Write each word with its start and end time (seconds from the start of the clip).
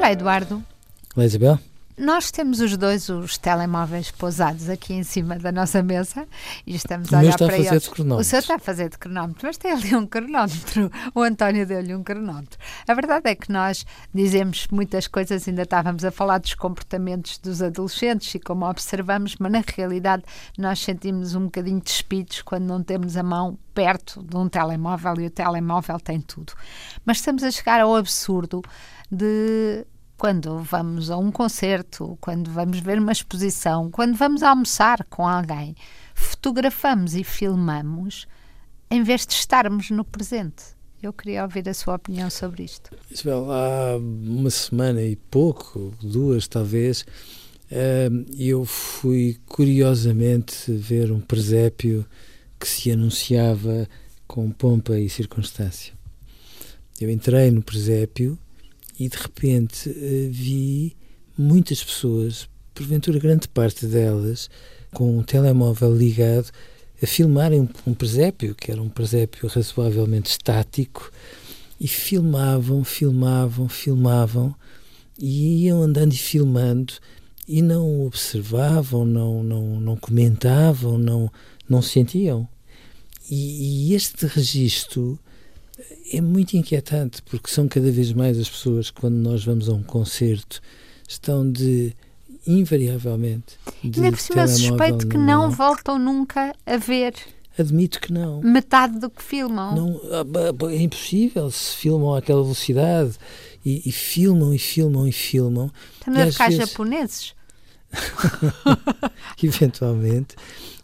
Olá, 0.00 0.12
Eduardo. 0.12 0.64
Olá, 1.14 1.26
Isabel. 1.26 1.58
Nós 1.98 2.30
temos 2.30 2.58
os 2.60 2.74
dois 2.74 3.10
os 3.10 3.36
telemóveis 3.36 4.10
pousados 4.10 4.70
aqui 4.70 4.94
em 4.94 5.02
cima 5.02 5.38
da 5.38 5.52
nossa 5.52 5.82
mesa 5.82 6.26
e 6.66 6.74
estamos 6.74 7.12
a 7.12 7.18
olhar 7.18 7.28
está 7.28 7.44
a 7.44 7.48
para 7.48 7.56
fazer 7.58 7.68
eles. 7.68 7.82
de 7.82 7.90
cronómetro. 7.90 8.20
O 8.22 8.24
seu 8.24 8.38
está 8.38 8.54
a 8.54 8.58
fazer 8.58 8.88
de 8.88 8.96
cronómetro, 8.96 9.46
mas 9.46 9.58
tem 9.58 9.72
ali 9.72 9.94
um 9.94 10.06
cronómetro. 10.06 10.90
O 11.14 11.20
António 11.20 11.66
deu-lhe 11.66 11.94
um 11.94 12.02
cronómetro. 12.02 12.58
A 12.88 12.94
verdade 12.94 13.28
é 13.28 13.34
que 13.34 13.52
nós 13.52 13.84
dizemos 14.14 14.66
muitas 14.72 15.06
coisas, 15.06 15.46
ainda 15.46 15.64
estávamos 15.64 16.02
a 16.02 16.10
falar 16.10 16.38
dos 16.38 16.54
comportamentos 16.54 17.36
dos 17.36 17.60
adolescentes 17.60 18.34
e 18.34 18.38
como 18.38 18.66
observamos, 18.66 19.36
mas 19.38 19.52
na 19.52 19.62
realidade 19.76 20.22
nós 20.56 20.78
sentimos 20.78 21.34
um 21.34 21.44
bocadinho 21.44 21.78
despidos 21.82 22.40
quando 22.40 22.64
não 22.64 22.82
temos 22.82 23.18
a 23.18 23.22
mão 23.22 23.58
perto 23.74 24.22
de 24.22 24.34
um 24.34 24.48
telemóvel 24.48 25.20
e 25.20 25.26
o 25.26 25.30
telemóvel 25.30 26.00
tem 26.00 26.18
tudo. 26.22 26.54
Mas 27.04 27.18
estamos 27.18 27.42
a 27.42 27.50
chegar 27.50 27.82
ao 27.82 27.94
absurdo 27.94 28.62
de 29.10 29.84
quando 30.20 30.58
vamos 30.58 31.10
a 31.10 31.16
um 31.16 31.32
concerto, 31.32 32.18
quando 32.20 32.50
vamos 32.50 32.78
ver 32.80 32.98
uma 32.98 33.10
exposição, 33.10 33.90
quando 33.90 34.14
vamos 34.14 34.42
almoçar 34.42 35.02
com 35.04 35.26
alguém, 35.26 35.74
fotografamos 36.14 37.14
e 37.14 37.24
filmamos 37.24 38.26
em 38.90 39.02
vez 39.02 39.26
de 39.26 39.32
estarmos 39.32 39.88
no 39.88 40.04
presente. 40.04 40.62
Eu 41.02 41.10
queria 41.10 41.42
ouvir 41.42 41.66
a 41.70 41.72
sua 41.72 41.94
opinião 41.94 42.28
sobre 42.28 42.64
isto. 42.64 42.90
Isabel, 43.10 43.50
há 43.50 43.96
uma 43.96 44.50
semana 44.50 45.02
e 45.02 45.16
pouco, 45.16 45.94
duas 46.02 46.46
talvez, 46.46 47.06
eh, 47.70 48.10
eu 48.38 48.66
fui 48.66 49.38
curiosamente 49.46 50.70
ver 50.70 51.10
um 51.10 51.20
presépio 51.20 52.04
que 52.58 52.68
se 52.68 52.92
anunciava 52.92 53.88
com 54.26 54.50
pompa 54.50 54.98
e 54.98 55.08
circunstância. 55.08 55.94
Eu 57.00 57.08
entrei 57.08 57.50
no 57.50 57.62
presépio 57.62 58.38
e 59.00 59.08
de 59.08 59.16
repente 59.16 59.88
eh, 59.88 60.28
vi 60.30 60.94
muitas 61.36 61.82
pessoas, 61.82 62.46
porventura 62.74 63.18
grande 63.18 63.48
parte 63.48 63.86
delas, 63.86 64.50
com 64.92 65.18
um 65.18 65.22
telemóvel 65.22 65.96
ligado, 65.96 66.50
a 67.02 67.06
filmarem 67.06 67.66
um, 67.86 67.94
presépio, 67.94 68.54
que 68.54 68.70
era 68.70 68.82
um 68.82 68.90
presépio 68.90 69.48
razoavelmente 69.48 70.32
estático, 70.32 71.10
e 71.80 71.88
filmavam, 71.88 72.84
filmavam, 72.84 73.70
filmavam, 73.70 74.54
e 75.18 75.64
iam 75.64 75.80
andando 75.82 76.12
e 76.12 76.18
filmando, 76.18 76.92
e 77.48 77.62
não 77.62 78.04
observavam, 78.04 79.06
não, 79.06 79.42
não, 79.42 79.80
não 79.80 79.96
comentavam, 79.96 80.98
não, 80.98 81.32
não 81.66 81.80
sentiam. 81.80 82.46
E, 83.30 83.88
e 83.88 83.94
este 83.94 84.26
registro 84.26 85.18
é 86.12 86.20
muito 86.20 86.54
inquietante, 86.56 87.22
porque 87.22 87.50
são 87.50 87.66
cada 87.68 87.90
vez 87.90 88.12
mais 88.12 88.38
as 88.38 88.48
pessoas 88.48 88.90
que, 88.90 89.00
quando 89.00 89.14
nós 89.16 89.44
vamos 89.44 89.68
a 89.68 89.72
um 89.72 89.82
concerto, 89.82 90.60
estão 91.08 91.50
de 91.50 91.94
invariavelmente. 92.46 93.58
De 93.82 94.00
Ainda 94.02 94.16
por 94.16 94.20
cima, 94.20 94.42
eu 94.42 94.48
suspeito 94.48 95.06
que 95.08 95.18
não 95.18 95.50
voltam 95.50 95.98
nunca 95.98 96.54
a 96.66 96.76
ver 96.76 97.14
Admito 97.58 98.00
que 98.00 98.12
não. 98.12 98.40
metade 98.40 98.98
do 98.98 99.10
que 99.10 99.22
filmam. 99.22 99.74
não 99.74 100.00
ah, 100.10 100.70
é 100.72 100.76
impossível 100.82 101.50
se 101.50 101.76
filmam 101.76 102.14
àquela 102.14 102.42
velocidade 102.42 103.14
e, 103.64 103.82
e 103.86 103.92
filmam 103.92 104.54
e 104.54 104.58
filmam 104.58 105.06
e 105.06 105.12
filmam, 105.12 105.70
Estamos 105.98 106.18
e 106.18 106.22
a 106.22 106.24
às 106.26 106.32
ficar 106.34 106.48
vezes- 106.50 106.68
japoneses. 106.70 107.34
eventualmente, 109.42 110.36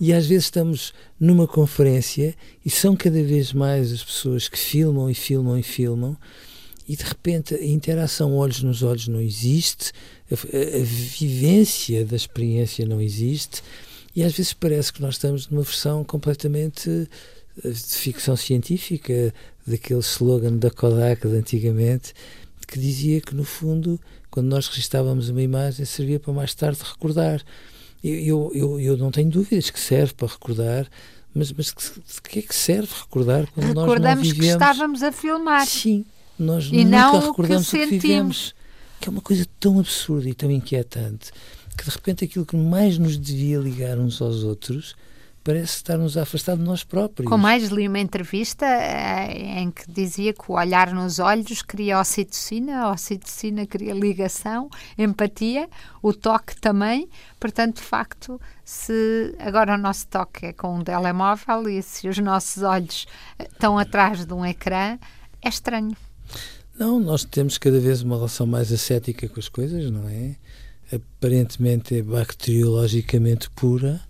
e 0.00 0.12
às 0.12 0.26
vezes 0.26 0.44
estamos 0.44 0.92
numa 1.18 1.46
conferência 1.46 2.34
e 2.64 2.70
são 2.70 2.96
cada 2.96 3.22
vez 3.22 3.52
mais 3.52 3.92
as 3.92 4.02
pessoas 4.02 4.48
que 4.48 4.58
filmam 4.58 5.08
e 5.10 5.14
filmam 5.14 5.58
e 5.58 5.62
filmam 5.62 6.16
e 6.88 6.96
de 6.96 7.04
repente 7.04 7.54
a 7.54 7.64
interação 7.64 8.34
olhos 8.36 8.62
nos 8.62 8.82
olhos 8.82 9.06
não 9.08 9.20
existe, 9.20 9.92
a, 10.30 10.34
a- 10.34 10.80
a 10.80 10.84
vivência 10.84 12.04
da 12.04 12.16
experiência 12.16 12.84
não 12.86 13.00
existe 13.00 13.62
e 14.14 14.22
às 14.22 14.32
vezes 14.32 14.52
parece 14.52 14.92
que 14.92 15.00
nós 15.00 15.14
estamos 15.14 15.48
numa 15.48 15.62
versão 15.62 16.04
completamente 16.04 17.08
eh, 17.64 17.68
de 17.70 17.78
ficção 17.96 18.36
científica, 18.36 19.32
daquele 19.66 20.00
slogan 20.00 20.56
da 20.56 20.70
Kodak 20.70 21.26
de 21.28 21.36
antigamente, 21.36 22.12
que 22.72 22.78
dizia 22.80 23.20
que 23.20 23.34
no 23.34 23.44
fundo, 23.44 24.00
quando 24.30 24.46
nós 24.46 24.66
registávamos 24.68 25.28
uma 25.28 25.42
imagem, 25.42 25.84
servia 25.84 26.18
para 26.18 26.32
mais 26.32 26.54
tarde 26.54 26.78
recordar. 26.82 27.42
Eu, 28.02 28.50
eu, 28.54 28.80
eu, 28.80 28.96
não 28.96 29.10
tenho 29.10 29.30
dúvidas 29.30 29.70
que 29.70 29.78
serve 29.78 30.12
para 30.14 30.26
recordar, 30.28 30.88
mas, 31.34 31.52
mas 31.52 31.70
que- 31.70 31.82
de 32.00 32.20
que 32.22 32.38
é 32.40 32.42
que 32.42 32.54
serve 32.54 32.88
recordar 32.98 33.46
quando 33.52 33.66
nós 33.66 33.74
não 33.74 33.82
Recordamos 33.82 34.28
que 34.28 34.34
vivemos? 34.40 34.54
estávamos 34.62 35.02
a 35.02 35.12
filmar. 35.12 35.66
Sim, 35.66 36.04
nós 36.38 36.64
E 36.72 36.84
nunca 36.84 36.88
não 36.90 37.16
o 37.16 37.20
que 37.20 37.26
recordamos 37.28 37.68
o 37.68 37.70
que, 37.76 37.86
vivemos. 37.86 38.54
Que 39.00 39.08
é 39.08 39.10
uma 39.12 39.20
coisa 39.20 39.46
tão 39.60 39.78
absurda 39.78 40.28
e 40.28 40.34
tão 40.34 40.50
inquietante 40.50 41.30
que 41.76 41.84
de 41.84 41.90
repente 41.90 42.24
aquilo 42.24 42.44
que 42.44 42.56
mais 42.56 42.98
nos 42.98 43.16
devia 43.18 43.58
ligar 43.58 43.98
uns 43.98 44.20
aos 44.20 44.42
outros 44.44 44.94
parece 45.42 45.76
estar-nos 45.76 46.16
a 46.16 46.22
afastar 46.22 46.56
de 46.56 46.62
nós 46.62 46.84
próprios. 46.84 47.28
Com 47.28 47.36
mais 47.36 47.68
li 47.68 47.88
uma 47.88 47.98
entrevista 47.98 48.64
eh, 48.64 49.60
em 49.60 49.70
que 49.70 49.90
dizia 49.90 50.32
que 50.32 50.50
o 50.50 50.54
olhar 50.54 50.92
nos 50.92 51.18
olhos 51.18 51.62
cria 51.62 51.98
ocitocina, 51.98 52.82
a 52.82 52.92
ocitocina 52.92 53.66
cria 53.66 53.92
ligação, 53.92 54.70
empatia, 54.96 55.68
o 56.00 56.12
toque 56.12 56.56
também. 56.60 57.08
Portanto, 57.40 57.76
de 57.76 57.82
facto, 57.82 58.40
se 58.64 59.34
agora 59.38 59.74
o 59.74 59.78
nosso 59.78 60.06
toque 60.06 60.46
é 60.46 60.52
com 60.52 60.76
um 60.76 60.84
telemóvel 60.84 61.68
e 61.68 61.82
se 61.82 62.08
os 62.08 62.18
nossos 62.18 62.62
olhos 62.62 63.06
eh, 63.38 63.48
estão 63.50 63.78
atrás 63.78 64.24
de 64.24 64.32
um 64.32 64.46
ecrã, 64.46 64.98
é 65.40 65.48
estranho. 65.48 65.96
Não, 66.78 66.98
nós 66.98 67.24
temos 67.24 67.58
cada 67.58 67.78
vez 67.80 68.02
uma 68.02 68.16
relação 68.16 68.46
mais 68.46 68.72
ascética 68.72 69.28
com 69.28 69.38
as 69.38 69.48
coisas, 69.48 69.90
não 69.90 70.08
é? 70.08 70.36
Aparentemente 70.92 71.98
é 71.98 72.02
bacteriologicamente 72.02 73.50
pura, 73.50 74.00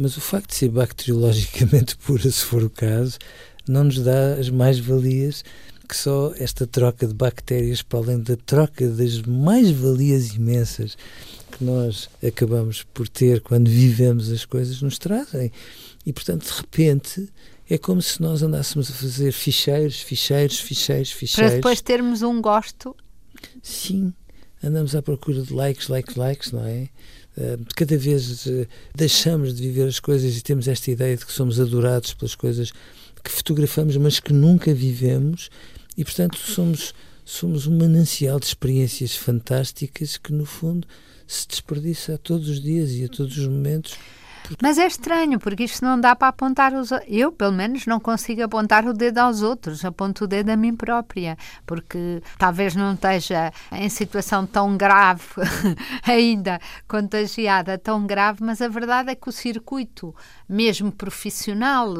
mas 0.00 0.16
o 0.16 0.20
facto 0.20 0.48
de 0.48 0.56
ser 0.56 0.70
bacteriologicamente 0.70 1.94
pura, 2.00 2.22
se 2.22 2.42
for 2.42 2.62
o 2.62 2.70
caso, 2.70 3.18
não 3.68 3.84
nos 3.84 3.98
dá 3.98 4.34
as 4.34 4.48
mais-valias 4.48 5.44
que 5.86 5.94
só 5.96 6.32
esta 6.36 6.66
troca 6.66 7.06
de 7.06 7.12
bactérias, 7.12 7.82
para 7.82 7.98
além 7.98 8.20
da 8.20 8.36
troca 8.36 8.88
das 8.88 9.20
mais-valias 9.22 10.34
imensas 10.34 10.96
que 11.50 11.62
nós 11.62 12.08
acabamos 12.26 12.82
por 12.94 13.08
ter 13.08 13.42
quando 13.42 13.68
vivemos 13.68 14.30
as 14.30 14.44
coisas, 14.44 14.80
nos 14.80 14.98
trazem. 14.98 15.52
E, 16.06 16.12
portanto, 16.12 16.46
de 16.46 16.52
repente, 16.52 17.28
é 17.68 17.76
como 17.76 18.00
se 18.00 18.22
nós 18.22 18.42
andássemos 18.42 18.88
a 18.88 18.94
fazer 18.94 19.32
ficheiros, 19.32 20.00
ficheiros, 20.00 20.60
ficheiros, 20.60 21.10
Para 21.10 21.18
ficheiros. 21.18 21.54
depois 21.54 21.80
termos 21.82 22.22
um 22.22 22.40
gosto. 22.40 22.96
Sim, 23.62 24.14
andamos 24.62 24.94
à 24.94 25.02
procura 25.02 25.42
de 25.42 25.52
likes, 25.52 25.88
likes, 25.88 26.14
likes, 26.14 26.52
não 26.52 26.64
é? 26.64 26.88
Eh, 27.36 27.58
Cada 27.76 27.96
vez 27.96 28.46
eh, 28.46 28.66
deixamos 28.94 29.54
de 29.54 29.62
viver 29.62 29.88
as 29.88 30.00
coisas 30.00 30.36
e 30.36 30.42
temos 30.42 30.68
esta 30.68 30.90
ideia 30.90 31.16
de 31.16 31.24
que 31.24 31.32
somos 31.32 31.60
adorados 31.60 32.14
pelas 32.14 32.34
coisas 32.34 32.72
que 33.22 33.30
fotografamos, 33.30 33.96
mas 33.96 34.18
que 34.18 34.32
nunca 34.32 34.72
vivemos, 34.72 35.50
e 35.96 36.04
portanto 36.04 36.38
somos, 36.38 36.94
somos 37.24 37.66
um 37.66 37.76
manancial 37.76 38.40
de 38.40 38.46
experiências 38.46 39.14
fantásticas 39.14 40.16
que, 40.16 40.32
no 40.32 40.46
fundo, 40.46 40.86
se 41.26 41.46
desperdiça 41.46 42.14
a 42.14 42.18
todos 42.18 42.48
os 42.48 42.60
dias 42.60 42.92
e 42.92 43.04
a 43.04 43.08
todos 43.08 43.36
os 43.36 43.46
momentos. 43.46 43.96
Mas 44.62 44.78
é 44.78 44.86
estranho, 44.86 45.38
porque 45.38 45.64
isto 45.64 45.84
não 45.84 46.00
dá 46.00 46.16
para 46.16 46.28
apontar 46.28 46.72
os. 46.74 46.90
Eu, 47.06 47.30
pelo 47.30 47.52
menos, 47.52 47.86
não 47.86 48.00
consigo 48.00 48.42
apontar 48.42 48.86
o 48.86 48.92
dedo 48.92 49.18
aos 49.18 49.42
outros, 49.42 49.84
aponto 49.84 50.24
o 50.24 50.26
dedo 50.26 50.50
a 50.50 50.56
mim 50.56 50.74
própria, 50.74 51.36
porque 51.66 52.22
talvez 52.38 52.74
não 52.74 52.94
esteja 52.94 53.52
em 53.72 53.88
situação 53.88 54.46
tão 54.46 54.76
grave, 54.76 55.24
ainda 56.06 56.60
contagiada, 56.88 57.78
tão 57.78 58.06
grave, 58.06 58.42
mas 58.42 58.60
a 58.60 58.68
verdade 58.68 59.10
é 59.10 59.14
que 59.14 59.28
o 59.28 59.32
circuito, 59.32 60.14
mesmo 60.48 60.90
profissional 60.90 61.94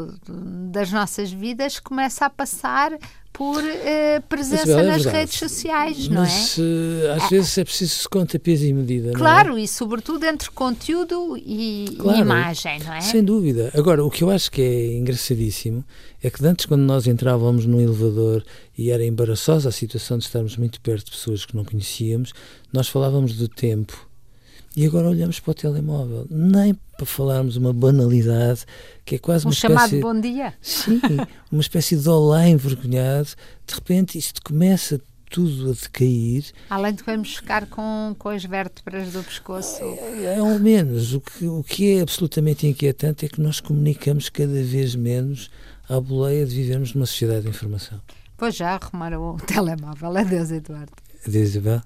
das 0.71 0.91
nossas 0.91 1.31
vidas, 1.31 1.79
começa 1.79 2.27
a 2.27 2.31
passar 2.31 2.93
por 3.33 3.63
eh, 3.65 4.21
presença 4.29 4.81
é 4.81 4.83
nas 4.83 5.05
redes 5.05 5.39
sociais, 5.39 6.09
não 6.09 6.19
é? 6.23 6.27
Mas 6.27 6.59
eh, 6.59 7.13
às 7.17 7.31
vezes 7.31 7.57
é 7.59 7.65
preciso 7.65 8.09
conta, 8.11 8.39
peso 8.39 8.67
e 8.67 8.73
medida, 8.73 9.09
não 9.09 9.15
é? 9.15 9.19
Claro, 9.19 9.59
e 9.59 9.67
sobretudo 9.67 10.25
entre 10.27 10.51
conteúdo 10.51 11.37
e, 11.39 11.87
e 11.91 11.97
Claro. 11.97 12.19
imagem, 12.21 12.79
não 12.81 12.93
é? 12.93 13.01
Sem 13.01 13.25
dúvida. 13.25 13.71
Agora, 13.75 14.05
o 14.05 14.11
que 14.11 14.23
eu 14.25 14.31
acho 14.31 14.51
que 14.51 14.61
é 14.61 14.97
engraçadíssimo 14.97 15.85
é 16.23 16.29
que 16.29 16.45
antes, 16.45 16.67
quando 16.67 16.83
nós 16.83 17.07
entrávamos 17.07 17.65
no 17.65 17.81
elevador 17.81 18.45
e 18.77 18.91
era 18.91 19.05
embaraçosa 19.05 19.69
a 19.69 19.73
situação 19.73 20.19
de 20.19 20.25
estarmos 20.25 20.57
muito 20.57 20.81
perto 20.81 21.07
de 21.07 21.13
pessoas 21.13 21.47
que 21.47 21.57
não 21.57 21.65
conhecíamos, 21.65 22.33
nós 22.73 22.89
falávamos 22.89 23.35
do 23.37 23.49
tempo. 23.49 24.10
E 24.77 24.87
agora 24.87 25.09
olhamos 25.09 25.41
para 25.41 25.51
o 25.51 25.55
telemóvel, 25.55 26.27
nem 26.31 26.75
para 26.97 27.05
falarmos 27.05 27.57
uma 27.57 27.73
banalidade 27.73 28.65
que 29.05 29.17
é 29.17 29.19
quase 29.19 29.45
Um 29.45 29.49
uma 29.49 29.55
chamado 29.55 29.85
espécie. 29.97 30.03
bom 30.03 30.21
dia. 30.21 30.55
Sim, 30.63 31.01
uma 31.51 31.61
espécie 31.61 31.97
de 31.97 32.09
olá 32.09 32.47
envergonhado. 32.49 33.31
De 33.67 33.75
repente 33.75 34.17
isto 34.17 34.41
começa 34.43 35.01
tudo 35.29 35.71
a 35.71 35.73
decair 35.75 36.45
Além 36.69 36.93
de 36.93 37.03
vamos 37.05 37.37
ficar 37.37 37.67
com, 37.67 38.15
com 38.19 38.29
as 38.29 38.45
vértebras 38.45 39.13
do 39.13 39.23
pescoço. 39.25 39.83
É, 39.83 40.39
ao 40.39 40.59
menos. 40.59 41.15
O 41.15 41.21
que, 41.21 41.47
o 41.47 41.63
que 41.65 41.97
é 41.99 42.01
absolutamente 42.01 42.67
inquietante 42.67 43.25
é 43.25 43.29
que 43.29 43.41
nós 43.41 43.61
comunicamos 43.61 44.29
cada 44.29 44.63
vez 44.63 44.95
menos 44.95 45.51
à 45.89 46.01
boleia 46.01 46.47
de 46.47 46.55
vivermos 46.55 46.95
numa 46.95 47.07
sociedade 47.07 47.43
de 47.43 47.49
informação. 47.49 48.01
Pois 48.37 48.55
já 48.57 48.71
arrumaram 48.75 49.35
o 49.35 49.37
telemóvel. 49.47 50.17
Adeus, 50.17 50.51
Eduardo. 50.51 50.93
Adeus, 51.27 51.49
Isabel. 51.51 51.81